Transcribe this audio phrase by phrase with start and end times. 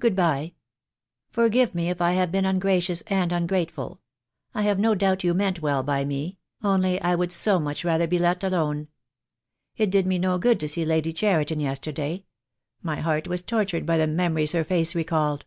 [0.00, 0.54] Good bye.
[1.30, 4.00] Forgive me if I have been ungracious and ungrate ful.
[4.52, 8.08] I have no doubt you meant well by me— only I would so much rather
[8.08, 8.88] be let alone.
[9.76, 12.24] It did me no good to see Lady Cheriton yesterday.
[12.82, 15.46] My heart was tortured by the memories her face recalled."